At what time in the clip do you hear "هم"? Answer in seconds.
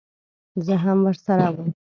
0.83-0.97